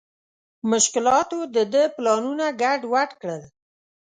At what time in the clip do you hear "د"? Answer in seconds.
1.55-1.57